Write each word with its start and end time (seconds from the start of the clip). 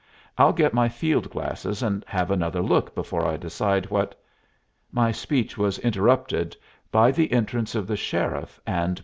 I'll 0.35 0.51
get 0.51 0.73
my 0.73 0.89
field 0.89 1.29
glasses 1.29 1.83
and 1.83 2.03
have 2.07 2.31
another 2.31 2.63
look 2.63 2.95
before 2.95 3.23
I 3.23 3.37
decide 3.37 3.91
what" 3.91 4.19
My 4.91 5.11
speech 5.11 5.59
was 5.59 5.77
interrupted 5.77 6.57
by 6.91 7.11
the 7.11 7.31
entrance 7.31 7.75
of 7.75 7.85
the 7.85 7.95
sheriff 7.95 8.59
and 8.65 8.95
Mr. 8.95 8.95
Camp! 8.95 8.99